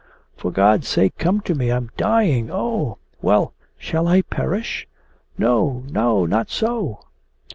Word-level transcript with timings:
'For 0.35 0.49
God's 0.49 0.87
sake 0.87 1.15
come 1.19 1.41
to 1.41 1.53
me! 1.53 1.69
I 1.69 1.75
am 1.77 1.91
dying! 1.95 2.49
Oh!' 2.51 2.97
'Well 3.21 3.53
shall 3.77 4.07
I 4.07 4.23
perish? 4.23 4.87
No, 5.37 5.83
not 5.91 6.49
so! 6.49 7.01